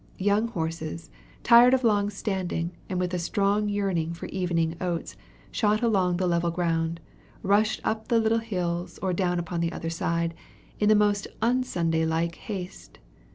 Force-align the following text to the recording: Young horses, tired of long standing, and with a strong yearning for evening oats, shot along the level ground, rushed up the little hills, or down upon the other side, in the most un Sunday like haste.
Young 0.17 0.47
horses, 0.47 1.11
tired 1.43 1.75
of 1.75 1.83
long 1.83 2.09
standing, 2.09 2.71
and 2.89 2.99
with 2.99 3.13
a 3.13 3.19
strong 3.19 3.69
yearning 3.69 4.15
for 4.15 4.25
evening 4.29 4.75
oats, 4.81 5.15
shot 5.51 5.83
along 5.83 6.17
the 6.17 6.25
level 6.25 6.49
ground, 6.49 6.99
rushed 7.43 7.81
up 7.83 8.07
the 8.07 8.17
little 8.19 8.39
hills, 8.39 8.97
or 9.03 9.13
down 9.13 9.37
upon 9.37 9.59
the 9.59 9.71
other 9.71 9.91
side, 9.91 10.33
in 10.79 10.89
the 10.89 10.95
most 10.95 11.27
un 11.39 11.61
Sunday 11.63 12.03
like 12.03 12.33
haste. 12.33 12.97